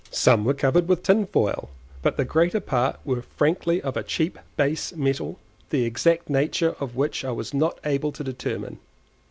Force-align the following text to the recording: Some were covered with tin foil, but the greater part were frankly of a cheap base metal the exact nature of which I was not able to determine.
Some 0.09 0.45
were 0.45 0.55
covered 0.55 0.87
with 0.87 1.03
tin 1.03 1.27
foil, 1.27 1.69
but 2.01 2.17
the 2.17 2.25
greater 2.25 2.59
part 2.59 2.99
were 3.05 3.21
frankly 3.21 3.83
of 3.83 3.95
a 3.95 4.01
cheap 4.01 4.39
base 4.57 4.95
metal 4.95 5.37
the 5.69 5.85
exact 5.85 6.27
nature 6.27 6.75
of 6.79 6.95
which 6.95 7.23
I 7.23 7.29
was 7.29 7.53
not 7.53 7.77
able 7.85 8.11
to 8.13 8.23
determine. 8.23 8.79